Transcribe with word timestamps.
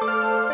Música 0.00 0.47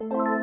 you 0.00 0.39